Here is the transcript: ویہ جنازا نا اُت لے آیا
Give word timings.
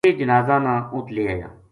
ویہ 0.05 0.17
جنازا 0.19 0.57
نا 0.65 0.73
اُت 0.95 1.05
لے 1.15 1.23
آیا 1.33 1.49